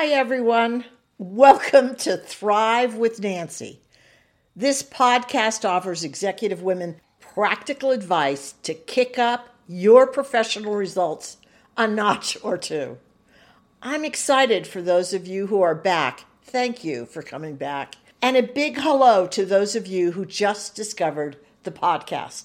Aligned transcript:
Hi, 0.00 0.10
everyone. 0.10 0.84
Welcome 1.18 1.96
to 1.96 2.16
Thrive 2.16 2.94
with 2.94 3.18
Nancy. 3.18 3.80
This 4.54 4.80
podcast 4.80 5.68
offers 5.68 6.04
executive 6.04 6.62
women 6.62 7.00
practical 7.18 7.90
advice 7.90 8.54
to 8.62 8.74
kick 8.74 9.18
up 9.18 9.48
your 9.66 10.06
professional 10.06 10.76
results 10.76 11.38
a 11.76 11.88
notch 11.88 12.38
or 12.44 12.56
two. 12.56 12.98
I'm 13.82 14.04
excited 14.04 14.68
for 14.68 14.80
those 14.80 15.12
of 15.12 15.26
you 15.26 15.48
who 15.48 15.62
are 15.62 15.74
back. 15.74 16.26
Thank 16.44 16.84
you 16.84 17.04
for 17.04 17.20
coming 17.20 17.56
back. 17.56 17.96
And 18.22 18.36
a 18.36 18.42
big 18.44 18.78
hello 18.78 19.26
to 19.26 19.44
those 19.44 19.74
of 19.74 19.88
you 19.88 20.12
who 20.12 20.24
just 20.24 20.76
discovered 20.76 21.38
the 21.64 21.72
podcast. 21.72 22.44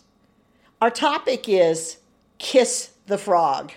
Our 0.81 0.89
topic 0.89 1.47
is 1.47 1.97
Kiss 2.39 2.93
the 3.05 3.19
Frog. 3.19 3.73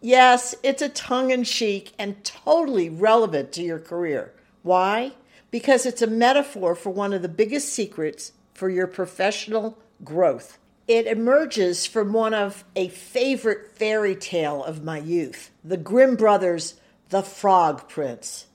Yes, 0.00 0.54
it's 0.62 0.80
a 0.80 0.88
tongue 0.88 1.30
in 1.30 1.44
cheek 1.44 1.92
and 1.98 2.24
totally 2.24 2.88
relevant 2.88 3.52
to 3.52 3.62
your 3.62 3.78
career. 3.78 4.32
Why? 4.62 5.12
Because 5.50 5.84
it's 5.84 6.00
a 6.00 6.06
metaphor 6.06 6.74
for 6.74 6.90
one 6.90 7.12
of 7.12 7.20
the 7.20 7.28
biggest 7.28 7.68
secrets 7.68 8.32
for 8.54 8.70
your 8.70 8.86
professional 8.86 9.78
growth. 10.02 10.58
It 10.88 11.06
emerges 11.06 11.86
from 11.86 12.12
one 12.12 12.32
of 12.32 12.64
a 12.74 12.88
favorite 12.88 13.76
fairy 13.76 14.16
tale 14.16 14.64
of 14.64 14.82
my 14.82 14.98
youth, 14.98 15.50
the 15.62 15.76
Grimm 15.76 16.16
brothers' 16.16 16.74
The 17.10 17.22
Frog 17.22 17.88
Prince. 17.88 18.46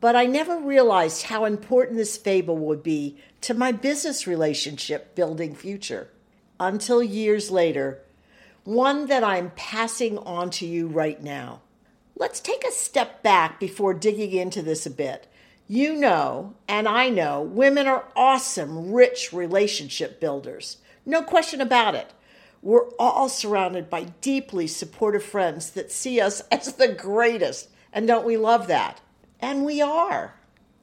But 0.00 0.14
I 0.16 0.26
never 0.26 0.58
realized 0.58 1.24
how 1.24 1.44
important 1.44 1.96
this 1.96 2.16
fable 2.16 2.58
would 2.58 2.82
be 2.82 3.18
to 3.42 3.54
my 3.54 3.72
business 3.72 4.26
relationship 4.26 5.14
building 5.14 5.54
future 5.54 6.08
until 6.60 7.02
years 7.02 7.50
later 7.50 8.02
one 8.64 9.06
that 9.06 9.24
I'm 9.24 9.50
passing 9.56 10.18
on 10.18 10.50
to 10.50 10.66
you 10.66 10.86
right 10.86 11.22
now. 11.22 11.60
Let's 12.16 12.40
take 12.40 12.64
a 12.64 12.70
step 12.70 13.22
back 13.22 13.58
before 13.58 13.94
digging 13.94 14.32
into 14.32 14.62
this 14.62 14.86
a 14.86 14.90
bit. 14.90 15.26
You 15.66 15.96
know, 15.96 16.54
and 16.68 16.86
I 16.86 17.08
know, 17.08 17.40
women 17.40 17.86
are 17.86 18.04
awesome, 18.14 18.92
rich 18.92 19.32
relationship 19.32 20.20
builders. 20.20 20.76
No 21.04 21.22
question 21.22 21.60
about 21.60 21.94
it. 21.94 22.12
We're 22.60 22.90
all 22.98 23.28
surrounded 23.28 23.90
by 23.90 24.04
deeply 24.20 24.68
supportive 24.68 25.24
friends 25.24 25.70
that 25.70 25.90
see 25.90 26.20
us 26.20 26.42
as 26.52 26.74
the 26.74 26.88
greatest. 26.88 27.70
And 27.92 28.06
don't 28.06 28.26
we 28.26 28.36
love 28.36 28.68
that? 28.68 29.00
And 29.40 29.64
we 29.64 29.80
are. 29.82 30.34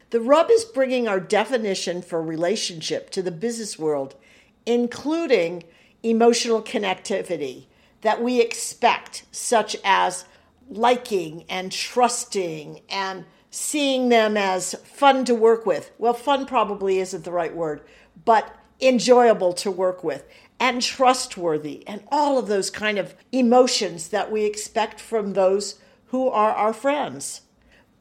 The 0.09 0.19
rub 0.19 0.49
is 0.49 0.65
bringing 0.65 1.07
our 1.07 1.19
definition 1.19 2.01
for 2.01 2.21
relationship 2.21 3.11
to 3.11 3.21
the 3.21 3.31
business 3.31 3.77
world, 3.77 4.15
including 4.65 5.63
emotional 6.03 6.61
connectivity, 6.61 7.65
that 8.01 8.21
we 8.21 8.41
expect, 8.41 9.25
such 9.31 9.75
as 9.83 10.25
liking 10.69 11.45
and 11.49 11.71
trusting 11.71 12.81
and 12.89 13.25
seeing 13.51 14.09
them 14.09 14.37
as 14.37 14.75
fun 14.83 15.25
to 15.25 15.33
work 15.33 15.65
with. 15.65 15.91
Well, 15.97 16.13
fun 16.13 16.45
probably 16.45 16.99
isn't 16.99 17.23
the 17.23 17.31
right 17.31 17.55
word, 17.55 17.81
but 18.25 18.55
enjoyable 18.81 19.53
to 19.53 19.71
work 19.71 20.03
with 20.03 20.25
and 20.59 20.81
trustworthy 20.81 21.87
and 21.87 22.03
all 22.11 22.37
of 22.37 22.47
those 22.47 22.69
kind 22.69 22.97
of 22.97 23.15
emotions 23.31 24.09
that 24.09 24.31
we 24.31 24.45
expect 24.45 24.99
from 24.99 25.33
those 25.33 25.79
who 26.07 26.27
are 26.27 26.51
our 26.51 26.73
friends. 26.73 27.41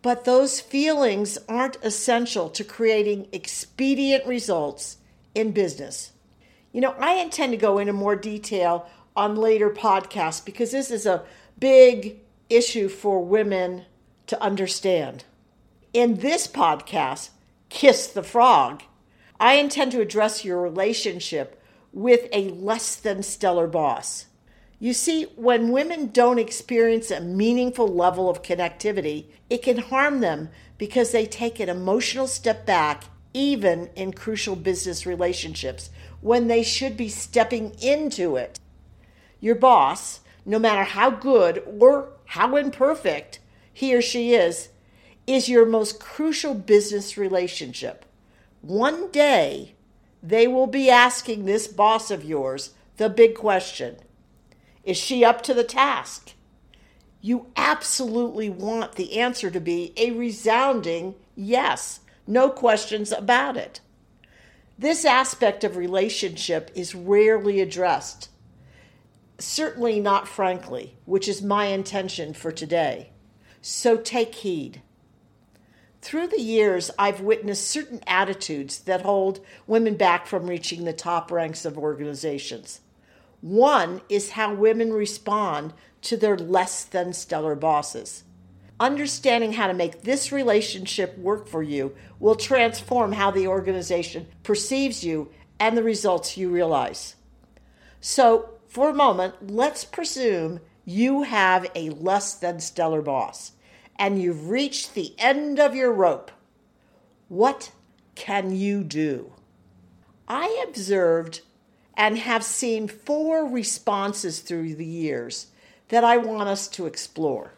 But 0.02 0.24
those 0.24 0.60
feelings 0.60 1.38
aren't 1.48 1.82
essential 1.82 2.48
to 2.50 2.64
creating 2.64 3.28
expedient 3.32 4.26
results 4.26 4.98
in 5.34 5.52
business. 5.52 6.12
You 6.72 6.80
know, 6.80 6.94
I 6.98 7.14
intend 7.14 7.52
to 7.52 7.56
go 7.56 7.78
into 7.78 7.92
more 7.92 8.16
detail 8.16 8.88
on 9.16 9.36
later 9.36 9.70
podcasts 9.70 10.44
because 10.44 10.72
this 10.72 10.90
is 10.90 11.06
a 11.06 11.24
big 11.58 12.20
issue 12.48 12.88
for 12.88 13.24
women 13.24 13.84
to 14.26 14.40
understand. 14.42 15.24
In 15.92 16.16
this 16.18 16.46
podcast, 16.46 17.30
Kiss 17.68 18.06
the 18.06 18.22
Frog, 18.22 18.82
I 19.40 19.54
intend 19.54 19.92
to 19.92 20.00
address 20.00 20.44
your 20.44 20.60
relationship 20.60 21.62
with 21.92 22.28
a 22.32 22.50
less 22.50 22.96
than 22.96 23.22
stellar 23.22 23.66
boss. 23.66 24.26
You 24.80 24.92
see, 24.92 25.24
when 25.34 25.72
women 25.72 26.10
don't 26.12 26.38
experience 26.38 27.10
a 27.10 27.20
meaningful 27.20 27.88
level 27.88 28.30
of 28.30 28.42
connectivity, 28.42 29.26
it 29.50 29.62
can 29.62 29.78
harm 29.78 30.20
them 30.20 30.50
because 30.76 31.10
they 31.10 31.26
take 31.26 31.58
an 31.58 31.68
emotional 31.68 32.28
step 32.28 32.64
back, 32.64 33.04
even 33.34 33.90
in 33.96 34.12
crucial 34.12 34.54
business 34.54 35.04
relationships, 35.04 35.90
when 36.20 36.46
they 36.46 36.62
should 36.62 36.96
be 36.96 37.08
stepping 37.08 37.74
into 37.80 38.36
it. 38.36 38.60
Your 39.40 39.54
boss, 39.54 40.20
no 40.44 40.58
matter 40.58 40.84
how 40.84 41.10
good 41.10 41.62
or 41.66 42.10
how 42.26 42.56
imperfect 42.56 43.38
he 43.72 43.94
or 43.94 44.02
she 44.02 44.34
is, 44.34 44.70
is 45.26 45.48
your 45.48 45.66
most 45.66 46.00
crucial 46.00 46.54
business 46.54 47.16
relationship. 47.16 48.04
One 48.60 49.10
day, 49.10 49.74
they 50.22 50.48
will 50.48 50.66
be 50.66 50.90
asking 50.90 51.44
this 51.44 51.68
boss 51.68 52.10
of 52.10 52.24
yours 52.24 52.72
the 52.96 53.08
big 53.08 53.34
question 53.34 53.96
Is 54.84 54.96
she 54.96 55.24
up 55.24 55.42
to 55.42 55.54
the 55.54 55.64
task? 55.64 56.32
You 57.20 57.46
absolutely 57.56 58.48
want 58.48 58.94
the 58.94 59.18
answer 59.18 59.50
to 59.50 59.60
be 59.60 59.92
a 59.96 60.12
resounding 60.12 61.14
yes, 61.36 62.00
no 62.26 62.48
questions 62.48 63.12
about 63.12 63.56
it. 63.56 63.80
This 64.78 65.04
aspect 65.04 65.64
of 65.64 65.76
relationship 65.76 66.70
is 66.74 66.94
rarely 66.94 67.60
addressed 67.60 68.28
certainly 69.38 70.00
not 70.00 70.28
frankly, 70.28 70.96
which 71.04 71.28
is 71.28 71.42
my 71.42 71.66
intention 71.66 72.34
for 72.34 72.50
today. 72.52 73.10
So 73.60 73.96
take 73.96 74.34
heed. 74.36 74.82
Through 76.00 76.28
the 76.28 76.40
years, 76.40 76.90
I've 76.98 77.20
witnessed 77.20 77.68
certain 77.68 78.00
attitudes 78.06 78.80
that 78.80 79.02
hold 79.02 79.40
women 79.66 79.96
back 79.96 80.26
from 80.26 80.46
reaching 80.46 80.84
the 80.84 80.92
top 80.92 81.30
ranks 81.30 81.64
of 81.64 81.76
organizations. 81.76 82.80
One 83.40 84.00
is 84.08 84.30
how 84.30 84.54
women 84.54 84.92
respond 84.92 85.72
to 86.02 86.16
their 86.16 86.36
less 86.36 86.84
than 86.84 87.12
stellar 87.12 87.54
bosses. 87.54 88.24
Understanding 88.80 89.52
how 89.54 89.66
to 89.66 89.74
make 89.74 90.02
this 90.02 90.30
relationship 90.30 91.18
work 91.18 91.48
for 91.48 91.62
you 91.62 91.96
will 92.20 92.36
transform 92.36 93.12
how 93.12 93.32
the 93.32 93.48
organization 93.48 94.28
perceives 94.44 95.02
you 95.02 95.30
and 95.58 95.76
the 95.76 95.82
results 95.82 96.36
you 96.36 96.48
realize. 96.48 97.16
So, 98.00 98.57
for 98.68 98.90
a 98.90 98.94
moment, 98.94 99.50
let's 99.50 99.84
presume 99.84 100.60
you 100.84 101.22
have 101.22 101.70
a 101.74 101.90
less 101.90 102.34
than 102.34 102.60
stellar 102.60 103.02
boss 103.02 103.52
and 103.98 104.20
you've 104.22 104.50
reached 104.50 104.94
the 104.94 105.14
end 105.18 105.58
of 105.58 105.74
your 105.74 105.92
rope. 105.92 106.30
What 107.28 107.72
can 108.14 108.54
you 108.54 108.84
do? 108.84 109.32
I 110.28 110.64
observed 110.68 111.40
and 111.96 112.18
have 112.18 112.44
seen 112.44 112.88
four 112.88 113.46
responses 113.46 114.40
through 114.40 114.74
the 114.74 114.84
years 114.84 115.48
that 115.88 116.04
I 116.04 116.18
want 116.18 116.48
us 116.48 116.68
to 116.68 116.86
explore. 116.86 117.54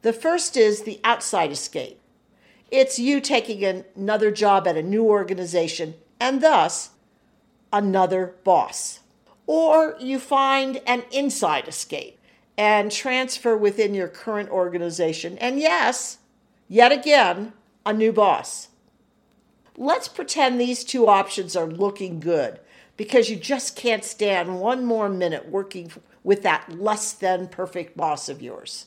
The 0.00 0.14
first 0.14 0.56
is 0.56 0.82
the 0.82 1.00
outside 1.04 1.52
escape. 1.52 2.00
It's 2.70 2.98
you 2.98 3.20
taking 3.20 3.84
another 3.94 4.30
job 4.30 4.66
at 4.66 4.78
a 4.78 4.82
new 4.82 5.04
organization 5.04 5.94
and 6.18 6.42
thus 6.42 6.90
another 7.70 8.34
boss 8.44 9.00
or 9.46 9.96
you 10.00 10.18
find 10.18 10.80
an 10.86 11.04
inside 11.10 11.68
escape 11.68 12.18
and 12.56 12.92
transfer 12.92 13.56
within 13.56 13.94
your 13.94 14.08
current 14.08 14.50
organization. 14.50 15.38
And 15.38 15.58
yes, 15.58 16.18
yet 16.68 16.92
again, 16.92 17.52
a 17.84 17.92
new 17.92 18.12
boss. 18.12 18.68
Let's 19.76 20.08
pretend 20.08 20.60
these 20.60 20.84
two 20.84 21.08
options 21.08 21.56
are 21.56 21.66
looking 21.66 22.20
good 22.20 22.60
because 22.96 23.30
you 23.30 23.36
just 23.36 23.74
can't 23.74 24.04
stand 24.04 24.60
one 24.60 24.84
more 24.84 25.08
minute 25.08 25.48
working 25.48 25.90
with 26.22 26.42
that 26.42 26.78
less 26.78 27.12
than 27.12 27.48
perfect 27.48 27.96
boss 27.96 28.28
of 28.28 28.42
yours. 28.42 28.86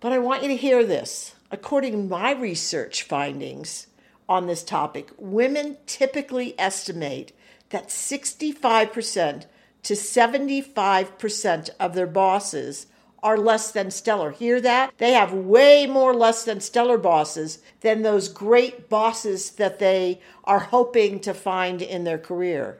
But 0.00 0.12
I 0.12 0.18
want 0.18 0.42
you 0.42 0.48
to 0.48 0.56
hear 0.56 0.84
this. 0.84 1.34
According 1.50 1.92
to 1.92 1.98
my 1.98 2.32
research 2.32 3.02
findings 3.02 3.88
on 4.28 4.46
this 4.46 4.62
topic, 4.62 5.10
women 5.18 5.76
typically 5.86 6.58
estimate 6.58 7.32
that 7.70 7.88
65% 7.88 9.46
to 9.84 9.94
75% 9.94 11.70
of 11.78 11.94
their 11.94 12.06
bosses 12.06 12.86
are 13.22 13.38
less 13.38 13.70
than 13.70 13.90
stellar. 13.90 14.32
Hear 14.32 14.60
that? 14.60 14.92
They 14.98 15.12
have 15.12 15.32
way 15.32 15.86
more 15.86 16.14
less 16.14 16.44
than 16.44 16.60
stellar 16.60 16.98
bosses 16.98 17.60
than 17.80 18.02
those 18.02 18.28
great 18.28 18.90
bosses 18.90 19.52
that 19.52 19.78
they 19.78 20.20
are 20.44 20.58
hoping 20.58 21.20
to 21.20 21.32
find 21.32 21.80
in 21.80 22.04
their 22.04 22.18
career. 22.18 22.78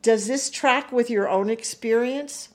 Does 0.00 0.26
this 0.26 0.48
track 0.48 0.90
with 0.90 1.10
your 1.10 1.28
own 1.28 1.50
experience? 1.50 2.48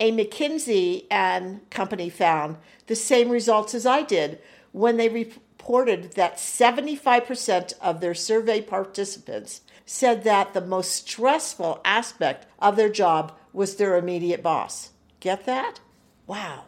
A 0.00 0.10
McKinsey 0.10 1.06
and 1.10 1.68
company 1.70 2.10
found 2.10 2.56
the 2.88 2.96
same 2.96 3.30
results 3.30 3.72
as 3.72 3.86
I 3.86 4.02
did 4.02 4.40
when 4.72 4.96
they 4.96 5.08
reported 5.08 6.12
that 6.14 6.38
75% 6.38 7.72
of 7.80 8.00
their 8.00 8.14
survey 8.14 8.60
participants 8.60 9.60
said 9.86 10.24
that 10.24 10.54
the 10.54 10.60
most 10.60 11.08
stressful 11.08 11.80
aspect 11.84 12.46
of 12.58 12.76
their 12.76 12.88
job 12.88 13.32
was 13.52 13.76
their 13.76 13.96
immediate 13.96 14.42
boss. 14.42 14.90
Get 15.20 15.44
that? 15.46 15.80
Wow. 16.26 16.64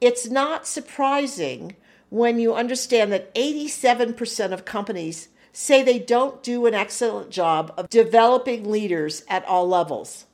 It's 0.00 0.28
not 0.28 0.66
surprising 0.66 1.76
when 2.10 2.38
you 2.38 2.54
understand 2.54 3.12
that 3.12 3.34
87% 3.34 4.52
of 4.52 4.64
companies 4.64 5.28
say 5.52 5.82
they 5.82 5.98
don't 5.98 6.42
do 6.42 6.66
an 6.66 6.74
excellent 6.74 7.30
job 7.30 7.74
of 7.76 7.90
developing 7.90 8.70
leaders 8.70 9.24
at 9.28 9.44
all 9.44 9.66
levels. 9.66 10.26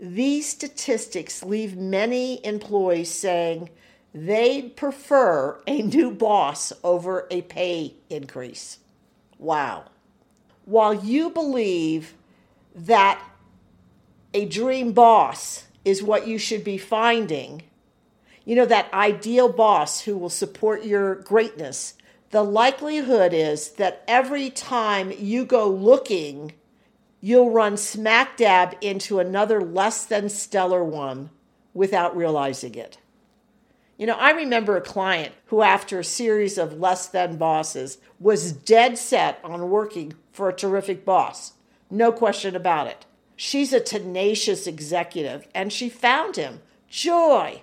These 0.00 0.48
statistics 0.48 1.42
leave 1.42 1.76
many 1.76 2.44
employees 2.44 3.10
saying 3.10 3.70
they'd 4.14 4.76
prefer 4.76 5.60
a 5.66 5.82
new 5.82 6.10
boss 6.10 6.72
over 6.82 7.26
a 7.30 7.42
pay 7.42 7.94
increase. 8.08 8.78
Wow. 9.38 9.84
While 10.64 10.94
you 10.94 11.30
believe 11.30 12.14
that 12.74 13.22
a 14.34 14.44
dream 14.46 14.92
boss 14.92 15.64
is 15.84 16.02
what 16.02 16.26
you 16.26 16.38
should 16.38 16.64
be 16.64 16.78
finding, 16.78 17.62
you 18.44 18.56
know, 18.56 18.66
that 18.66 18.92
ideal 18.92 19.48
boss 19.48 20.02
who 20.02 20.16
will 20.16 20.30
support 20.30 20.84
your 20.84 21.16
greatness, 21.16 21.94
the 22.30 22.42
likelihood 22.42 23.32
is 23.34 23.72
that 23.72 24.02
every 24.08 24.50
time 24.50 25.12
you 25.18 25.44
go 25.44 25.68
looking, 25.68 26.52
you'll 27.20 27.50
run 27.50 27.76
smack 27.76 28.36
dab 28.36 28.76
into 28.80 29.18
another 29.18 29.60
less 29.60 30.06
than 30.06 30.28
stellar 30.28 30.82
one 30.82 31.30
without 31.74 32.16
realizing 32.16 32.74
it. 32.74 32.98
You 33.98 34.06
know, 34.06 34.16
I 34.16 34.32
remember 34.32 34.76
a 34.76 34.80
client 34.80 35.34
who, 35.46 35.62
after 35.62 36.00
a 36.00 36.04
series 36.04 36.58
of 36.58 36.80
less 36.80 37.06
than 37.06 37.36
bosses, 37.36 37.98
was 38.18 38.52
dead 38.52 38.98
set 38.98 39.38
on 39.44 39.70
working 39.70 40.14
for 40.32 40.48
a 40.48 40.54
terrific 40.54 41.04
boss. 41.04 41.52
No 41.90 42.10
question 42.10 42.56
about 42.56 42.86
it. 42.86 43.06
She's 43.36 43.72
a 43.72 43.80
tenacious 43.80 44.66
executive, 44.66 45.46
and 45.54 45.72
she 45.72 45.88
found 45.88 46.36
him. 46.36 46.60
Joy. 46.88 47.62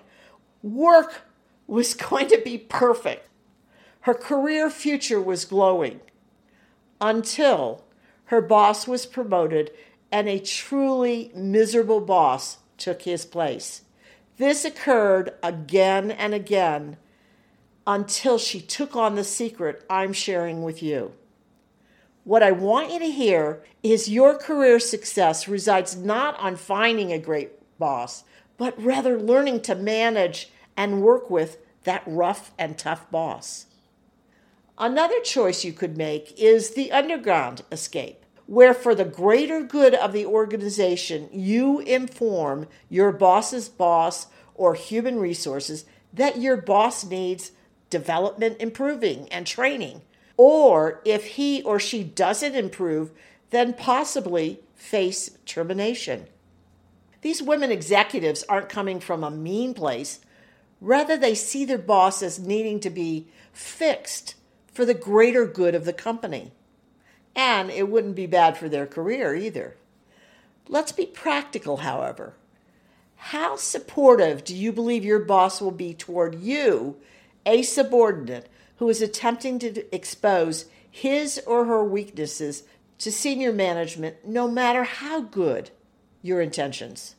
Work 0.62 1.22
was 1.66 1.94
going 2.08 2.28
to 2.28 2.40
be 2.44 2.58
perfect. 2.58 3.28
Her 4.00 4.14
career 4.14 4.70
future 4.70 5.20
was 5.20 5.44
glowing 5.44 6.00
until 7.00 7.84
her 8.26 8.40
boss 8.40 8.86
was 8.86 9.06
promoted 9.06 9.70
and 10.12 10.28
a 10.28 10.38
truly 10.38 11.30
miserable 11.34 12.00
boss 12.00 12.58
took 12.76 13.02
his 13.02 13.24
place. 13.24 13.82
This 14.36 14.64
occurred 14.64 15.34
again 15.42 16.10
and 16.10 16.32
again 16.34 16.96
until 17.86 18.38
she 18.38 18.60
took 18.60 18.96
on 18.96 19.14
the 19.14 19.24
secret 19.24 19.84
I'm 19.90 20.12
sharing 20.12 20.62
with 20.62 20.82
you. 20.82 21.12
What 22.24 22.42
I 22.42 22.52
want 22.52 22.92
you 22.92 22.98
to 22.98 23.10
hear 23.10 23.62
is 23.82 24.10
your 24.10 24.36
career 24.36 24.78
success 24.78 25.48
resides 25.48 25.96
not 25.96 26.38
on 26.38 26.56
finding 26.56 27.12
a 27.12 27.18
great 27.18 27.52
boss, 27.78 28.24
but 28.58 28.80
rather 28.82 29.18
learning 29.18 29.62
to 29.62 29.74
manage 29.74 30.50
and 30.76 31.00
work 31.00 31.30
with 31.30 31.58
that 31.84 32.02
rough 32.06 32.52
and 32.58 32.76
tough 32.76 33.10
boss. 33.10 33.66
Another 34.76 35.18
choice 35.20 35.64
you 35.64 35.72
could 35.72 35.96
make 35.96 36.38
is 36.38 36.74
the 36.74 36.92
underground 36.92 37.62
escape, 37.72 38.24
where 38.46 38.74
for 38.74 38.94
the 38.94 39.04
greater 39.04 39.62
good 39.62 39.94
of 39.94 40.12
the 40.12 40.26
organization, 40.26 41.28
you 41.32 41.80
inform 41.80 42.68
your 42.90 43.12
boss's 43.12 43.70
boss 43.70 44.26
or 44.54 44.74
human 44.74 45.18
resources 45.18 45.86
that 46.12 46.38
your 46.38 46.58
boss 46.58 47.04
needs 47.04 47.52
development 47.88 48.56
improving 48.60 49.26
and 49.30 49.46
training 49.46 50.02
or 50.42 51.02
if 51.04 51.26
he 51.26 51.60
or 51.64 51.78
she 51.78 52.02
doesn't 52.02 52.54
improve, 52.54 53.10
then 53.50 53.74
possibly 53.74 54.58
face 54.74 55.32
termination. 55.44 56.26
These 57.20 57.42
women 57.42 57.70
executives 57.70 58.42
aren't 58.48 58.70
coming 58.70 59.00
from 59.00 59.22
a 59.22 59.30
mean 59.30 59.74
place. 59.74 60.20
Rather, 60.80 61.18
they 61.18 61.34
see 61.34 61.66
their 61.66 61.76
boss 61.76 62.22
as 62.22 62.38
needing 62.38 62.80
to 62.80 62.88
be 62.88 63.28
fixed 63.52 64.34
for 64.72 64.86
the 64.86 64.94
greater 64.94 65.44
good 65.44 65.74
of 65.74 65.84
the 65.84 65.92
company. 65.92 66.52
And 67.36 67.68
it 67.70 67.90
wouldn't 67.90 68.16
be 68.16 68.24
bad 68.24 68.56
for 68.56 68.70
their 68.70 68.86
career 68.86 69.34
either. 69.34 69.76
Let's 70.68 70.92
be 70.92 71.04
practical, 71.04 71.78
however. 71.78 72.32
How 73.16 73.56
supportive 73.56 74.42
do 74.44 74.56
you 74.56 74.72
believe 74.72 75.04
your 75.04 75.18
boss 75.18 75.60
will 75.60 75.70
be 75.70 75.92
toward 75.92 76.36
you, 76.36 76.96
a 77.44 77.60
subordinate, 77.60 78.48
who 78.80 78.88
is 78.88 79.02
attempting 79.02 79.58
to 79.58 79.94
expose 79.94 80.64
his 80.90 81.38
or 81.46 81.66
her 81.66 81.84
weaknesses 81.84 82.62
to 82.96 83.12
senior 83.12 83.52
management, 83.52 84.16
no 84.26 84.48
matter 84.48 84.84
how 84.84 85.20
good 85.20 85.70
your 86.22 86.40
intentions. 86.40 87.14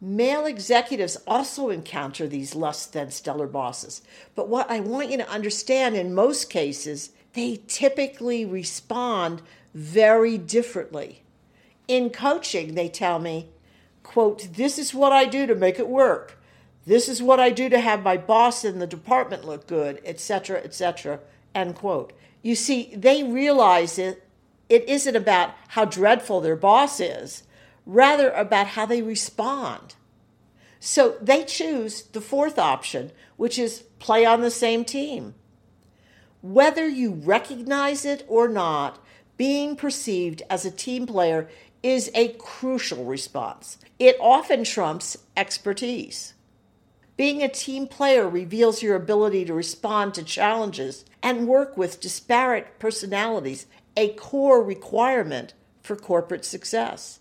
Male 0.00 0.46
executives 0.46 1.18
also 1.26 1.68
encounter 1.68 2.26
these 2.26 2.54
less 2.54 2.86
than 2.86 3.10
stellar 3.10 3.46
bosses, 3.46 4.00
but 4.34 4.48
what 4.48 4.70
I 4.70 4.80
want 4.80 5.10
you 5.10 5.18
to 5.18 5.28
understand 5.28 5.94
in 5.94 6.14
most 6.14 6.48
cases, 6.48 7.10
they 7.34 7.60
typically 7.68 8.46
respond 8.46 9.42
very 9.74 10.38
differently. 10.38 11.22
In 11.86 12.08
coaching, 12.08 12.74
they 12.74 12.88
tell 12.88 13.18
me, 13.18 13.50
quote, 14.02 14.54
this 14.54 14.78
is 14.78 14.94
what 14.94 15.12
I 15.12 15.26
do 15.26 15.46
to 15.46 15.54
make 15.54 15.78
it 15.78 15.86
work. 15.86 16.41
This 16.84 17.08
is 17.08 17.22
what 17.22 17.38
I 17.38 17.50
do 17.50 17.68
to 17.68 17.78
have 17.78 18.02
my 18.02 18.16
boss 18.16 18.64
in 18.64 18.78
the 18.78 18.86
department 18.86 19.44
look 19.44 19.66
good, 19.66 20.00
etc., 20.04 20.58
etc. 20.58 21.20
End 21.54 21.76
quote. 21.76 22.12
You 22.42 22.56
see, 22.56 22.92
they 22.96 23.22
realize 23.22 23.98
it, 23.98 24.26
it 24.68 24.88
isn't 24.88 25.14
about 25.14 25.54
how 25.68 25.84
dreadful 25.84 26.40
their 26.40 26.56
boss 26.56 26.98
is, 26.98 27.44
rather 27.86 28.30
about 28.30 28.68
how 28.68 28.86
they 28.86 29.02
respond. 29.02 29.94
So 30.80 31.16
they 31.20 31.44
choose 31.44 32.02
the 32.02 32.20
fourth 32.20 32.58
option, 32.58 33.12
which 33.36 33.58
is 33.58 33.84
play 34.00 34.24
on 34.24 34.40
the 34.40 34.50
same 34.50 34.84
team. 34.84 35.34
Whether 36.40 36.88
you 36.88 37.12
recognize 37.12 38.04
it 38.04 38.24
or 38.26 38.48
not, 38.48 38.98
being 39.36 39.76
perceived 39.76 40.42
as 40.50 40.64
a 40.64 40.72
team 40.72 41.06
player 41.06 41.48
is 41.84 42.10
a 42.14 42.28
crucial 42.30 43.04
response. 43.04 43.78
It 44.00 44.16
often 44.20 44.64
trumps 44.64 45.16
expertise. 45.36 46.34
Being 47.22 47.40
a 47.40 47.48
team 47.48 47.86
player 47.86 48.28
reveals 48.28 48.82
your 48.82 48.96
ability 48.96 49.44
to 49.44 49.54
respond 49.54 50.12
to 50.14 50.24
challenges 50.24 51.04
and 51.22 51.46
work 51.46 51.76
with 51.76 52.00
disparate 52.00 52.80
personalities, 52.80 53.66
a 53.96 54.08
core 54.14 54.60
requirement 54.60 55.54
for 55.84 55.94
corporate 55.94 56.44
success. 56.44 57.20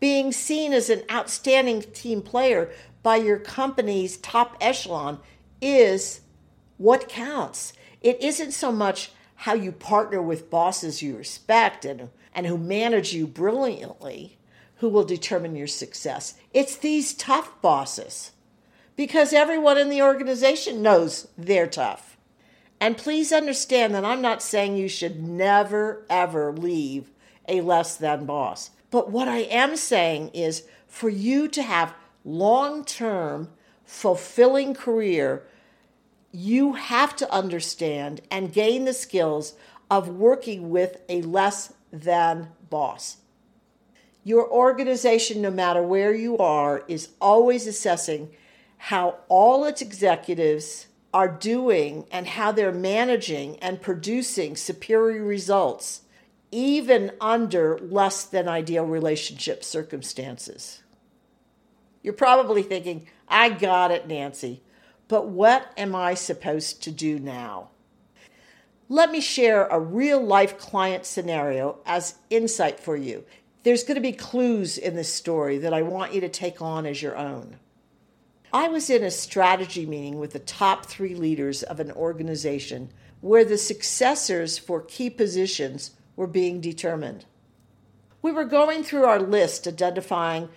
Being 0.00 0.32
seen 0.32 0.72
as 0.72 0.88
an 0.88 1.02
outstanding 1.12 1.82
team 1.92 2.22
player 2.22 2.72
by 3.02 3.16
your 3.16 3.38
company's 3.38 4.16
top 4.16 4.56
echelon 4.58 5.18
is 5.60 6.22
what 6.78 7.10
counts. 7.10 7.74
It 8.00 8.22
isn't 8.22 8.52
so 8.52 8.72
much 8.72 9.12
how 9.34 9.52
you 9.52 9.70
partner 9.70 10.22
with 10.22 10.48
bosses 10.48 11.02
you 11.02 11.14
respect 11.14 11.84
and, 11.84 12.08
and 12.34 12.46
who 12.46 12.56
manage 12.56 13.12
you 13.12 13.26
brilliantly 13.26 14.38
who 14.76 14.88
will 14.88 15.04
determine 15.04 15.56
your 15.56 15.66
success. 15.66 16.36
It's 16.54 16.76
these 16.76 17.12
tough 17.12 17.60
bosses 17.60 18.30
because 18.96 19.32
everyone 19.32 19.78
in 19.78 19.88
the 19.88 20.02
organization 20.02 20.82
knows 20.82 21.28
they're 21.36 21.66
tough. 21.66 22.16
And 22.80 22.98
please 22.98 23.32
understand 23.32 23.94
that 23.94 24.04
I'm 24.04 24.20
not 24.20 24.42
saying 24.42 24.76
you 24.76 24.88
should 24.88 25.22
never, 25.22 26.04
ever 26.10 26.52
leave 26.52 27.10
a 27.48 27.60
less 27.60 27.96
than 27.96 28.26
boss. 28.26 28.70
But 28.90 29.10
what 29.10 29.28
I 29.28 29.38
am 29.38 29.76
saying 29.76 30.30
is 30.34 30.64
for 30.88 31.08
you 31.08 31.48
to 31.48 31.62
have 31.62 31.94
long 32.24 32.84
term, 32.84 33.48
fulfilling 33.84 34.74
career, 34.74 35.44
you 36.32 36.74
have 36.74 37.14
to 37.16 37.32
understand 37.32 38.20
and 38.30 38.52
gain 38.52 38.84
the 38.84 38.92
skills 38.92 39.54
of 39.90 40.08
working 40.08 40.70
with 40.70 41.00
a 41.08 41.22
less 41.22 41.74
than 41.92 42.48
boss. 42.70 43.18
Your 44.24 44.50
organization, 44.50 45.42
no 45.42 45.50
matter 45.50 45.82
where 45.82 46.14
you 46.14 46.38
are, 46.38 46.84
is 46.88 47.10
always 47.20 47.66
assessing 47.66 48.30
how 48.86 49.14
all 49.28 49.64
its 49.64 49.80
executives 49.80 50.88
are 51.14 51.28
doing 51.28 52.04
and 52.10 52.26
how 52.26 52.50
they're 52.50 52.72
managing 52.72 53.56
and 53.60 53.80
producing 53.80 54.56
superior 54.56 55.22
results, 55.22 56.02
even 56.50 57.12
under 57.20 57.78
less 57.78 58.24
than 58.24 58.48
ideal 58.48 58.84
relationship 58.84 59.62
circumstances. 59.62 60.82
You're 62.02 62.12
probably 62.12 62.64
thinking, 62.64 63.06
I 63.28 63.50
got 63.50 63.92
it, 63.92 64.08
Nancy, 64.08 64.64
but 65.06 65.28
what 65.28 65.70
am 65.76 65.94
I 65.94 66.14
supposed 66.14 66.82
to 66.82 66.90
do 66.90 67.20
now? 67.20 67.68
Let 68.88 69.12
me 69.12 69.20
share 69.20 69.66
a 69.66 69.78
real 69.78 70.20
life 70.20 70.58
client 70.58 71.06
scenario 71.06 71.78
as 71.86 72.16
insight 72.30 72.80
for 72.80 72.96
you. 72.96 73.22
There's 73.62 73.84
going 73.84 73.94
to 73.94 74.00
be 74.00 74.10
clues 74.10 74.76
in 74.76 74.96
this 74.96 75.14
story 75.14 75.58
that 75.58 75.72
I 75.72 75.82
want 75.82 76.14
you 76.14 76.20
to 76.22 76.28
take 76.28 76.60
on 76.60 76.84
as 76.84 77.00
your 77.00 77.16
own. 77.16 77.60
I 78.54 78.68
was 78.68 78.90
in 78.90 79.02
a 79.02 79.10
strategy 79.10 79.86
meeting 79.86 80.18
with 80.18 80.34
the 80.34 80.38
top 80.38 80.84
three 80.84 81.14
leaders 81.14 81.62
of 81.62 81.80
an 81.80 81.90
organization 81.92 82.90
where 83.22 83.46
the 83.46 83.56
successors 83.56 84.58
for 84.58 84.82
key 84.82 85.08
positions 85.08 85.92
were 86.16 86.26
being 86.26 86.60
determined. 86.60 87.24
We 88.20 88.30
were 88.30 88.44
going 88.44 88.84
through 88.84 89.04
our 89.04 89.20
list 89.20 89.66
identifying 89.66 90.50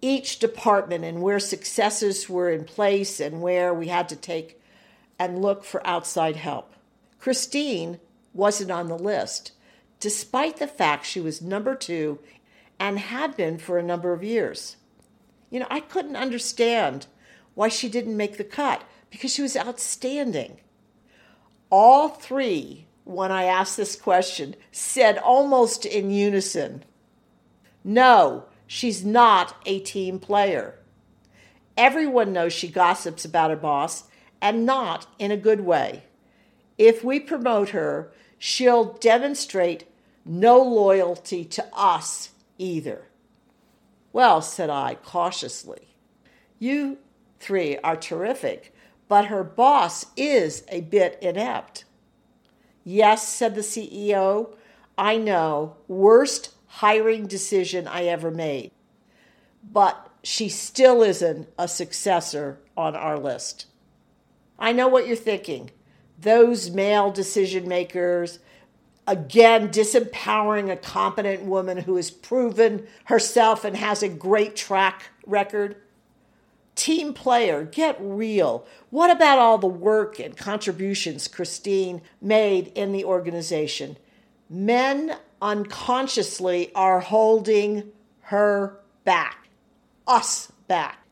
each 0.00 0.38
department 0.38 1.04
and 1.04 1.20
where 1.20 1.38
successors 1.38 2.26
were 2.26 2.50
in 2.50 2.64
place 2.64 3.20
and 3.20 3.42
where 3.42 3.74
we 3.74 3.88
had 3.88 4.08
to 4.08 4.16
take 4.16 4.60
and 5.18 5.42
look 5.42 5.62
for 5.62 5.86
outside 5.86 6.36
help. 6.36 6.72
Christine 7.18 8.00
wasn't 8.32 8.70
on 8.70 8.88
the 8.88 8.98
list, 8.98 9.52
despite 10.00 10.56
the 10.56 10.66
fact 10.66 11.04
she 11.04 11.20
was 11.20 11.42
number 11.42 11.74
two 11.74 12.18
and 12.78 12.98
had 12.98 13.36
been 13.36 13.58
for 13.58 13.78
a 13.78 13.82
number 13.82 14.14
of 14.14 14.24
years. 14.24 14.76
You 15.50 15.60
know, 15.60 15.66
I 15.70 15.80
couldn't 15.80 16.16
understand 16.16 17.06
why 17.56 17.68
she 17.68 17.88
didn't 17.88 18.16
make 18.16 18.36
the 18.36 18.44
cut 18.44 18.84
because 19.10 19.32
she 19.32 19.42
was 19.42 19.56
outstanding. 19.56 20.58
All 21.70 22.10
three, 22.10 22.86
when 23.02 23.32
I 23.32 23.44
asked 23.44 23.76
this 23.76 23.96
question, 23.96 24.54
said 24.70 25.18
almost 25.18 25.84
in 25.84 26.10
unison 26.10 26.84
No, 27.82 28.44
she's 28.66 29.04
not 29.04 29.56
a 29.64 29.80
team 29.80 30.20
player. 30.20 30.78
Everyone 31.76 32.32
knows 32.32 32.52
she 32.52 32.68
gossips 32.68 33.24
about 33.24 33.50
her 33.50 33.56
boss 33.56 34.04
and 34.40 34.66
not 34.66 35.06
in 35.18 35.30
a 35.30 35.36
good 35.36 35.62
way. 35.62 36.04
If 36.76 37.02
we 37.02 37.18
promote 37.18 37.70
her, 37.70 38.12
she'll 38.38 38.92
demonstrate 38.94 39.88
no 40.26 40.62
loyalty 40.62 41.44
to 41.44 41.66
us 41.72 42.30
either. 42.58 43.06
Well, 44.12 44.42
said 44.42 44.68
I 44.68 44.96
cautiously, 44.96 45.94
you 46.58 46.98
three 47.38 47.76
are 47.78 47.96
terrific, 47.96 48.74
but 49.08 49.26
her 49.26 49.44
boss 49.44 50.06
is 50.16 50.64
a 50.68 50.80
bit 50.82 51.18
inept. 51.20 51.84
Yes, 52.84 53.28
said 53.28 53.54
the 53.54 53.62
CEO, 53.62 54.54
I 54.96 55.16
know, 55.16 55.76
worst 55.88 56.54
hiring 56.66 57.26
decision 57.26 57.86
I 57.86 58.04
ever 58.04 58.30
made. 58.30 58.70
But 59.62 60.10
she 60.22 60.48
still 60.48 61.02
isn't 61.02 61.48
a 61.58 61.68
successor 61.68 62.58
on 62.76 62.94
our 62.94 63.18
list. 63.18 63.66
I 64.58 64.72
know 64.72 64.88
what 64.88 65.06
you're 65.06 65.16
thinking. 65.16 65.70
Those 66.18 66.70
male 66.70 67.10
decision 67.10 67.68
makers, 67.68 68.38
again, 69.06 69.68
disempowering 69.68 70.70
a 70.70 70.76
competent 70.76 71.44
woman 71.44 71.78
who 71.78 71.96
has 71.96 72.10
proven 72.10 72.86
herself 73.04 73.64
and 73.64 73.76
has 73.76 74.02
a 74.02 74.08
great 74.08 74.56
track 74.56 75.10
record. 75.26 75.76
Team 76.86 77.14
player, 77.14 77.64
get 77.64 77.96
real. 77.98 78.64
What 78.90 79.10
about 79.10 79.40
all 79.40 79.58
the 79.58 79.66
work 79.66 80.20
and 80.20 80.36
contributions 80.36 81.26
Christine 81.26 82.00
made 82.20 82.68
in 82.76 82.92
the 82.92 83.04
organization? 83.04 83.96
Men 84.48 85.16
unconsciously 85.42 86.72
are 86.76 87.00
holding 87.00 87.90
her 88.20 88.78
back, 89.02 89.48
us 90.06 90.52
back. 90.68 91.04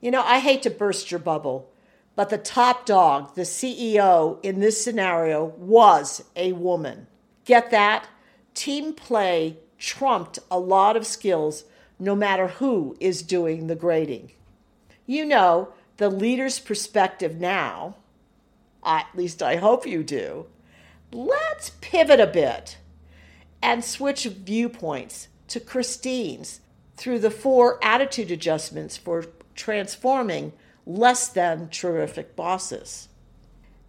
You 0.00 0.10
know, 0.10 0.22
I 0.22 0.38
hate 0.38 0.62
to 0.62 0.70
burst 0.70 1.10
your 1.10 1.20
bubble, 1.20 1.70
but 2.14 2.30
the 2.30 2.38
top 2.38 2.86
dog, 2.86 3.34
the 3.34 3.42
CEO 3.42 4.42
in 4.42 4.60
this 4.60 4.82
scenario, 4.82 5.44
was 5.58 6.24
a 6.34 6.52
woman. 6.52 7.06
Get 7.44 7.70
that? 7.70 8.08
Team 8.54 8.94
play 8.94 9.58
trumped 9.76 10.38
a 10.50 10.58
lot 10.58 10.96
of 10.96 11.06
skills 11.06 11.64
no 11.98 12.16
matter 12.16 12.48
who 12.48 12.96
is 12.98 13.20
doing 13.20 13.66
the 13.66 13.76
grading. 13.76 14.32
You 15.06 15.24
know 15.24 15.68
the 15.96 16.10
leader's 16.10 16.58
perspective 16.58 17.36
now, 17.40 17.96
at 18.84 19.06
least 19.14 19.42
I 19.42 19.56
hope 19.56 19.86
you 19.86 20.02
do. 20.02 20.46
Let's 21.12 21.70
pivot 21.80 22.20
a 22.20 22.26
bit 22.26 22.78
and 23.62 23.84
switch 23.84 24.24
viewpoints 24.24 25.28
to 25.48 25.60
Christine's 25.60 26.60
through 26.96 27.20
the 27.20 27.30
four 27.30 27.82
attitude 27.82 28.30
adjustments 28.30 28.96
for 28.96 29.26
transforming 29.54 30.52
less 30.84 31.28
than 31.28 31.68
terrific 31.68 32.36
bosses. 32.36 33.08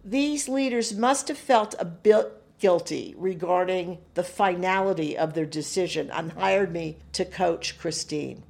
These 0.04 0.48
leaders 0.48 0.94
must 0.94 1.28
have 1.28 1.38
felt 1.38 1.74
a 1.78 1.84
bit 1.84 2.32
guilty 2.58 3.14
regarding 3.16 3.98
the 4.14 4.24
finality 4.24 5.16
of 5.16 5.34
their 5.34 5.46
decision 5.46 6.10
and 6.10 6.32
hired 6.32 6.72
me 6.72 6.96
to 7.12 7.24
coach 7.24 7.78
Christine. 7.78 8.42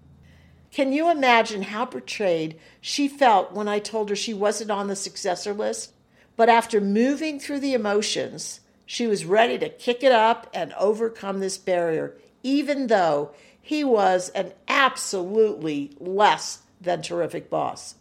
Can 0.71 0.93
you 0.93 1.11
imagine 1.11 1.63
how 1.63 1.87
betrayed 1.87 2.59
she 2.81 3.09
felt 3.09 3.53
when 3.53 3.69
I 3.69 3.79
told 3.79 4.11
her 4.11 4.17
she 4.17 4.35
wasn't 4.35 4.71
on 4.71 4.89
the 4.89 4.97
successor 4.97 5.53
list? 5.53 5.93
But 6.37 6.49
after 6.49 6.81
moving 6.81 7.41
through 7.41 7.61
the 7.61 7.75
emotions, 7.75 8.61
she 8.87 9.07
was 9.07 9.25
ready 9.25 9.59
to 9.59 9.69
kick 9.69 10.03
it 10.03 10.13
up 10.13 10.49
and 10.55 10.73
overcome 10.75 11.41
this 11.41 11.59
barrier, 11.59 12.17
even 12.43 12.87
though 12.87 13.33
he 13.61 13.83
was 13.83 14.29
an 14.31 14.53
absolutely 14.67 15.91
less 15.99 16.61
than 16.81 17.03
terrific 17.03 17.51
boss. 17.51 17.97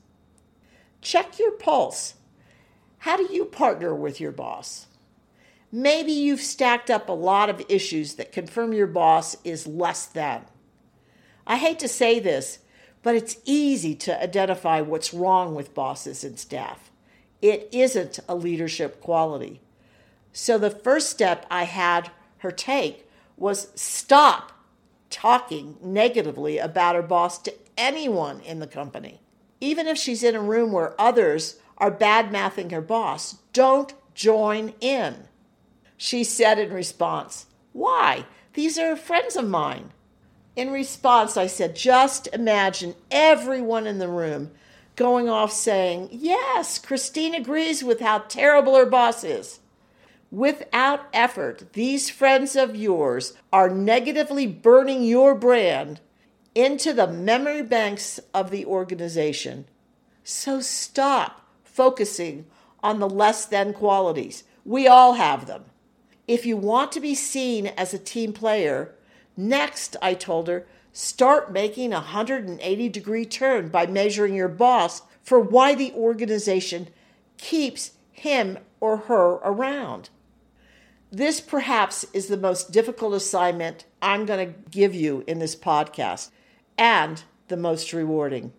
Check 1.01 1.39
your 1.39 1.51
pulse. 1.51 2.15
How 2.99 3.17
do 3.17 3.27
you 3.33 3.45
partner 3.45 3.93
with 3.93 4.19
your 4.21 4.31
boss? 4.31 4.87
Maybe 5.71 6.11
you've 6.11 6.41
stacked 6.41 6.89
up 6.89 7.09
a 7.09 7.13
lot 7.13 7.49
of 7.49 7.61
issues 7.67 8.15
that 8.15 8.31
confirm 8.31 8.71
your 8.71 8.87
boss 8.87 9.35
is 9.43 9.67
less 9.67 10.05
than. 10.05 10.45
I 11.47 11.57
hate 11.57 11.79
to 11.79 11.87
say 11.87 12.19
this, 12.19 12.59
but 13.01 13.15
it's 13.15 13.37
easy 13.45 13.95
to 13.95 14.21
identify 14.21 14.81
what's 14.81 15.13
wrong 15.13 15.55
with 15.55 15.73
bosses 15.73 16.23
and 16.23 16.37
staff. 16.37 16.91
It 17.41 17.67
isn't 17.71 18.19
a 18.29 18.35
leadership 18.35 19.01
quality. 19.01 19.61
So 20.31 20.59
the 20.59 20.69
first 20.69 21.09
step 21.09 21.47
I 21.49 21.63
had 21.63 22.11
her 22.39 22.51
take 22.51 23.09
was 23.35 23.69
stop 23.73 24.51
talking 25.09 25.77
negatively 25.81 26.59
about 26.59 26.95
her 26.95 27.01
boss 27.01 27.39
to 27.39 27.53
anyone 27.77 28.41
in 28.41 28.59
the 28.59 28.67
company 28.67 29.21
even 29.59 29.87
if 29.87 29.97
she's 29.97 30.23
in 30.23 30.35
a 30.35 30.41
room 30.41 30.71
where 30.71 30.99
others 30.99 31.59
are 31.77 31.91
bad 31.91 32.31
mouthing 32.31 32.69
her 32.69 32.81
boss, 32.81 33.37
don't 33.53 33.93
join 34.13 34.73
in. 34.81 35.27
She 35.95 36.23
said 36.23 36.59
in 36.59 36.71
response, 36.71 37.47
Why? 37.73 38.25
These 38.53 38.77
are 38.77 38.95
friends 38.95 39.35
of 39.35 39.47
mine. 39.47 39.91
In 40.57 40.71
response, 40.71 41.37
I 41.37 41.45
said, 41.45 41.75
Just 41.75 42.27
imagine 42.33 42.95
everyone 43.11 43.85
in 43.85 43.99
the 43.99 44.07
room 44.07 44.49
going 44.95 45.29
off 45.29 45.51
saying, 45.51 46.09
Yes, 46.11 46.79
Christine 46.79 47.35
agrees 47.35 47.83
with 47.83 47.99
how 47.99 48.19
terrible 48.27 48.75
her 48.75 48.87
boss 48.87 49.23
is. 49.23 49.59
Without 50.31 51.01
effort, 51.13 51.73
these 51.73 52.09
friends 52.09 52.55
of 52.55 52.75
yours 52.75 53.33
are 53.53 53.69
negatively 53.69 54.47
burning 54.47 55.03
your 55.03 55.35
brand 55.35 55.99
into 56.55 56.91
the 56.91 57.07
memory 57.07 57.61
banks 57.61 58.19
of 58.33 58.49
the 58.49 58.65
organization. 58.65 59.65
So 60.23 60.59
stop 60.59 61.45
focusing 61.63 62.47
on 62.81 62.99
the 62.99 63.07
less 63.07 63.45
than 63.45 63.73
qualities. 63.73 64.43
We 64.65 64.87
all 64.87 65.13
have 65.13 65.45
them. 65.45 65.65
If 66.27 66.47
you 66.47 66.57
want 66.57 66.91
to 66.93 66.99
be 66.99 67.13
seen 67.13 67.67
as 67.67 67.93
a 67.93 67.99
team 67.99 68.33
player, 68.33 68.95
next, 69.37 69.95
I 70.01 70.13
told 70.15 70.47
her, 70.47 70.65
start 70.91 71.51
making 71.51 71.93
a 71.93 71.97
180 71.97 72.89
degree 72.89 73.25
turn 73.25 73.69
by 73.69 73.85
measuring 73.85 74.33
your 74.33 74.47
boss 74.47 75.03
for 75.21 75.39
why 75.39 75.75
the 75.75 75.93
organization 75.93 76.89
keeps 77.37 77.91
him 78.11 78.57
or 78.79 78.97
her 78.97 79.33
around. 79.43 80.09
This 81.11 81.39
perhaps 81.39 82.05
is 82.13 82.27
the 82.27 82.37
most 82.37 82.71
difficult 82.71 83.13
assignment 83.13 83.85
I'm 84.01 84.25
going 84.25 84.45
to 84.45 84.69
give 84.69 84.93
you 84.93 85.23
in 85.27 85.39
this 85.39 85.55
podcast 85.55 86.31
and 86.77 87.23
the 87.47 87.57
most 87.57 87.93
rewarding. 87.93 88.51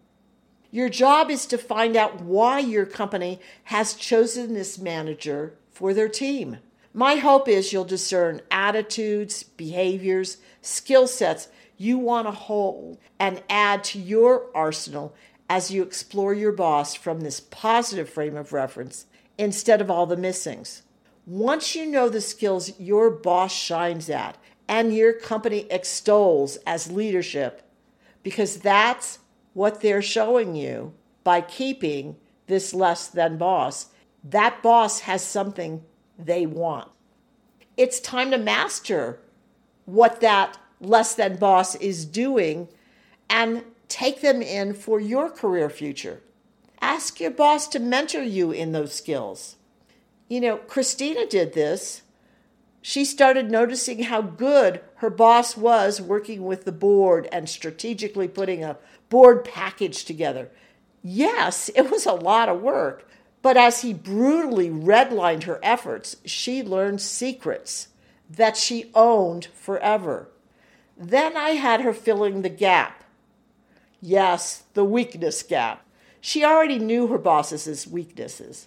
Your 0.71 0.89
job 0.89 1.31
is 1.31 1.47
to 1.47 1.59
find 1.59 1.97
out 1.97 2.21
why 2.21 2.59
your 2.59 2.87
company 2.87 3.41
has 3.65 3.95
chosen 3.95 4.55
this 4.55 4.79
manager 4.79 5.55
for 5.71 5.93
their 5.93 6.09
team. 6.09 6.59
My 6.99 7.15
hope 7.15 7.47
is 7.47 7.73
you'll 7.73 7.85
discern 7.85 8.43
attitudes, 8.51 9.45
behaviors, 9.45 10.39
skill 10.63 11.07
sets 11.07 11.47
you 11.77 11.97
want 11.97 12.27
to 12.27 12.33
hold 12.33 12.99
and 13.21 13.41
add 13.49 13.85
to 13.85 14.01
your 14.01 14.47
arsenal 14.53 15.15
as 15.49 15.71
you 15.71 15.85
explore 15.85 16.35
your 16.35 16.51
boss 16.51 16.97
from 16.97 17.21
this 17.21 17.39
positive 17.39 18.11
frame 18.11 18.37
of 18.37 18.53
reference 18.53 19.07
instead 19.39 19.81
of 19.81 19.93
all 19.93 20.07
the 20.07 20.17
missings. 20.17 20.83
Once 21.25 21.77
you 21.77 21.87
know 21.87 22.09
the 22.09 22.21
skills 22.21 22.73
your 22.81 23.11
boss 23.11 23.53
shines 23.53 24.11
at 24.11 24.37
and 24.67 24.93
your 24.93 25.13
company 25.13 25.69
extols 25.71 26.57
as 26.67 26.91
leadership, 26.91 27.63
because 28.25 28.57
that's 28.57 29.21
what 29.55 29.83
they're 29.83 30.03
showing 30.03 30.57
you 30.57 30.93
by 31.23 31.41
keeping 31.43 32.17
this 32.49 32.75
less 32.75 33.07
than 33.07 33.39
boss. 33.39 33.87
That 34.25 34.65
boss 34.65 34.99
has 35.03 35.23
something 35.23 35.85
they 36.19 36.47
want. 36.47 36.91
It's 37.77 38.01
time 38.01 38.31
to 38.33 38.39
master 38.39 39.21
what 39.85 40.21
that 40.21 40.59
less 40.81 41.15
than 41.15 41.37
boss 41.37 41.75
is 41.77 42.05
doing 42.05 42.69
and 43.31 43.65
take 43.89 44.21
them 44.21 44.43
in 44.43 44.75
for 44.75 45.01
your 45.01 45.31
career 45.31 45.71
future. 45.71 46.21
Ask 46.81 47.21
your 47.21 47.31
boss 47.31 47.69
to 47.69 47.79
mentor 47.79 48.23
you 48.23 48.51
in 48.51 48.73
those 48.73 48.95
skills. 48.95 49.57
You 50.29 50.41
know, 50.41 50.57
Christina 50.57 51.27
did 51.27 51.55
this 51.55 52.03
she 52.89 53.05
started 53.05 53.51
noticing 53.51 54.05
how 54.05 54.23
good 54.23 54.81
her 54.97 55.11
boss 55.11 55.57
was 55.57 56.01
working 56.01 56.45
with 56.45 56.65
the 56.65 56.73
board 56.73 57.29
and 57.33 57.49
strategically 57.49 58.29
putting 58.29 58.63
a 58.63 58.79
board 59.09 59.45
package 59.45 60.05
together. 60.05 60.49
Yes, 61.03 61.71
it 61.75 61.91
was 61.91 62.07
a 62.07 62.13
lot 62.13 62.49
of 62.49 62.63
work, 62.63 63.09
But 63.41 63.57
as 63.57 63.83
he 63.83 63.93
brutally 63.93 64.69
redlined 64.69 65.45
her 65.45 65.61
efforts, 65.63 66.17
she 66.25 66.63
learned 66.63 67.01
secrets 67.01 67.89
that 68.29 68.57
she 68.57 68.91
owned 68.95 69.47
forever. 69.55 70.29
Then 70.97 71.37
I 71.37 71.51
had 71.51 71.83
her 71.83 71.93
filling 71.93 72.43
the 72.43 72.49
gap. 72.49 73.05
Yes, 74.01 74.65
the 74.75 74.85
weakness 74.85 75.43
gap. 75.43 75.85
She 76.21 76.45
already 76.45 76.79
knew 76.79 77.07
her 77.07 77.19
boss's 77.19 77.87
weaknesses. 77.87 78.67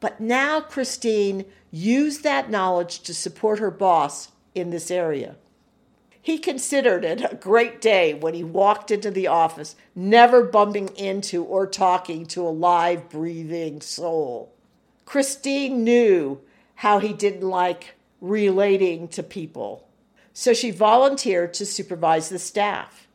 But 0.00 0.20
now 0.20 0.60
Christine 0.60 1.44
used 1.70 2.22
that 2.22 2.50
knowledge 2.50 3.00
to 3.00 3.14
support 3.14 3.58
her 3.58 3.70
boss 3.70 4.30
in 4.54 4.70
this 4.70 4.90
area. 4.90 5.36
He 6.26 6.38
considered 6.38 7.04
it 7.04 7.20
a 7.20 7.36
great 7.36 7.80
day 7.80 8.12
when 8.12 8.34
he 8.34 8.42
walked 8.42 8.90
into 8.90 9.12
the 9.12 9.28
office, 9.28 9.76
never 9.94 10.42
bumping 10.42 10.88
into 10.96 11.44
or 11.44 11.68
talking 11.68 12.26
to 12.26 12.44
a 12.44 12.50
live, 12.50 13.08
breathing 13.08 13.80
soul. 13.80 14.52
Christine 15.04 15.84
knew 15.84 16.40
how 16.74 16.98
he 16.98 17.12
didn't 17.12 17.48
like 17.48 17.94
relating 18.20 19.06
to 19.10 19.22
people, 19.22 19.86
so 20.32 20.52
she 20.52 20.72
volunteered 20.72 21.54
to 21.54 21.64
supervise 21.64 22.28
the 22.28 22.40
staff. 22.40 23.06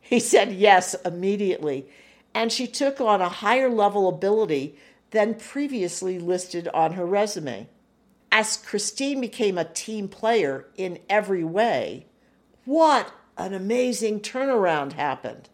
He 0.00 0.18
said 0.18 0.50
yes 0.50 0.96
immediately, 1.04 1.86
and 2.34 2.50
she 2.50 2.66
took 2.66 3.00
on 3.00 3.20
a 3.20 3.28
higher 3.28 3.70
level 3.70 4.08
ability 4.08 4.76
than 5.12 5.36
previously 5.36 6.18
listed 6.18 6.66
on 6.74 6.94
her 6.94 7.06
resume. 7.06 7.68
As 8.32 8.56
Christine 8.56 9.20
became 9.20 9.56
a 9.56 9.64
team 9.64 10.08
player 10.08 10.66
in 10.76 10.98
every 11.08 11.44
way, 11.44 12.06
what 12.64 13.12
an 13.36 13.52
amazing 13.52 14.20
turnaround 14.20 14.92
happened. 14.92 15.48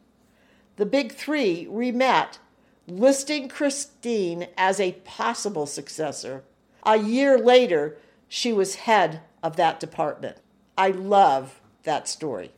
The 0.76 0.86
big 0.86 1.12
three 1.12 1.66
remet, 1.70 2.38
listing 2.86 3.48
Christine 3.48 4.48
as 4.56 4.80
a 4.80 4.92
possible 5.04 5.66
successor. 5.66 6.44
A 6.84 6.96
year 6.96 7.38
later, 7.38 7.96
she 8.28 8.52
was 8.52 8.76
head 8.76 9.22
of 9.42 9.56
that 9.56 9.80
department. 9.80 10.38
I 10.76 10.90
love 10.90 11.60
that 11.82 12.08
story 12.08 12.52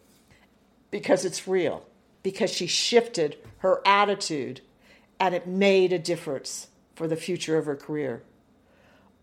because 0.91 1.25
it's 1.25 1.49
real, 1.49 1.87
because 2.23 2.51
she 2.51 2.67
shifted 2.67 3.37
her 3.59 3.81
attitude 3.87 4.61
and 5.19 5.35
it 5.35 5.47
made 5.47 5.93
a 5.93 5.99
difference 5.99 6.69
for 6.95 7.09
the 7.09 7.17
future 7.17 7.57
of 7.57 7.67
her 7.67 7.77
career. 7.77 8.23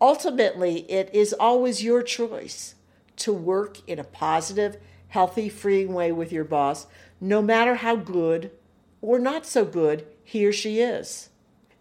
Ultimately, 0.00 0.90
it 0.90 1.10
is 1.14 1.32
always 1.34 1.84
your 1.84 2.02
choice 2.02 2.74
to 3.16 3.32
work 3.32 3.86
in 3.86 3.98
a 3.98 4.04
positive 4.04 4.78
healthy, 5.10 5.48
freeing 5.48 5.92
way 5.92 6.10
with 6.10 6.32
your 6.32 6.44
boss, 6.44 6.86
no 7.20 7.42
matter 7.42 7.76
how 7.76 7.96
good 7.96 8.50
or 9.02 9.18
not 9.18 9.46
so 9.46 9.64
good 9.64 10.06
he 10.24 10.46
or 10.46 10.52
she 10.52 10.80
is. 10.80 11.28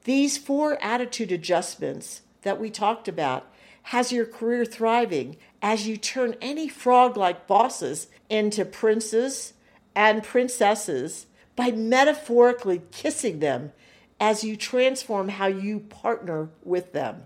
These 0.03 0.37
four 0.37 0.81
attitude 0.83 1.31
adjustments 1.31 2.21
that 2.41 2.59
we 2.59 2.69
talked 2.69 3.07
about 3.07 3.51
has 3.83 4.11
your 4.11 4.25
career 4.25 4.65
thriving 4.65 5.37
as 5.61 5.87
you 5.87 5.97
turn 5.97 6.35
any 6.41 6.67
frog 6.67 7.17
like 7.17 7.47
bosses 7.47 8.07
into 8.29 8.65
princes 8.65 9.53
and 9.95 10.23
princesses 10.23 11.25
by 11.55 11.71
metaphorically 11.71 12.81
kissing 12.91 13.39
them 13.39 13.71
as 14.19 14.43
you 14.43 14.55
transform 14.55 15.29
how 15.29 15.47
you 15.47 15.79
partner 15.79 16.49
with 16.63 16.93
them. 16.93 17.23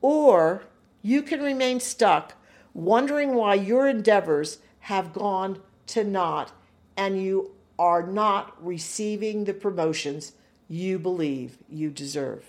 Or 0.00 0.64
you 1.02 1.22
can 1.22 1.40
remain 1.40 1.80
stuck 1.80 2.34
wondering 2.74 3.34
why 3.34 3.54
your 3.54 3.88
endeavors 3.88 4.58
have 4.84 5.14
gone 5.14 5.58
to 5.86 6.04
naught 6.04 6.52
and 6.94 7.22
you 7.22 7.50
are 7.78 8.06
not 8.06 8.54
receiving 8.62 9.44
the 9.44 9.54
promotions 9.54 10.32
you 10.68 10.98
believe 10.98 11.56
you 11.70 11.88
deserve. 11.90 12.44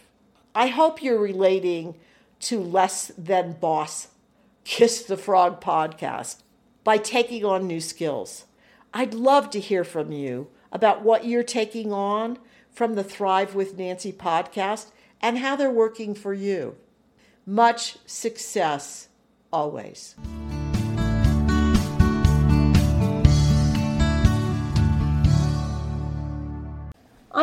I 0.53 0.67
hope 0.67 1.01
you're 1.01 1.19
relating 1.19 1.95
to 2.41 2.59
Less 2.59 3.13
Than 3.17 3.53
Boss 3.53 4.09
Kiss 4.65 5.03
the 5.03 5.15
Frog 5.15 5.61
podcast 5.61 6.41
by 6.83 6.97
taking 6.97 7.45
on 7.45 7.67
new 7.67 7.79
skills. 7.79 8.43
I'd 8.93 9.13
love 9.13 9.49
to 9.51 9.59
hear 9.61 9.85
from 9.85 10.11
you 10.11 10.49
about 10.73 11.03
what 11.03 11.23
you're 11.23 11.41
taking 11.41 11.93
on 11.93 12.37
from 12.69 12.95
the 12.95 13.03
Thrive 13.03 13.55
with 13.55 13.77
Nancy 13.77 14.11
podcast 14.11 14.87
and 15.21 15.37
how 15.37 15.55
they're 15.55 15.71
working 15.71 16.13
for 16.13 16.33
you. 16.33 16.75
Much 17.45 17.97
success 18.05 19.07
always. 19.53 20.15